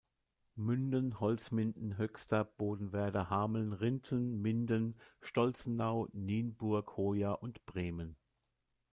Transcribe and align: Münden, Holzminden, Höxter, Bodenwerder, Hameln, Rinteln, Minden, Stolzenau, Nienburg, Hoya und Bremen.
Münden, 0.55 1.19
Holzminden, 1.19 1.99
Höxter, 1.99 2.43
Bodenwerder, 2.43 3.29
Hameln, 3.29 3.71
Rinteln, 3.71 4.41
Minden, 4.41 4.95
Stolzenau, 5.21 6.07
Nienburg, 6.11 6.97
Hoya 6.97 7.33
und 7.33 7.63
Bremen. 7.67 8.15